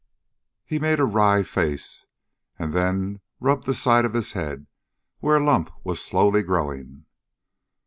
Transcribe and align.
He 0.65 0.79
made 0.79 0.99
a 0.99 1.05
wry 1.05 1.43
face 1.43 2.07
and 2.57 2.73
then 2.73 3.21
rubbed 3.39 3.67
the 3.67 3.75
side 3.75 4.03
of 4.03 4.15
his 4.15 4.31
head 4.31 4.65
where 5.19 5.37
a 5.37 5.43
lump 5.45 5.69
was 5.83 6.01
slowly 6.03 6.41
growing. 6.41 7.05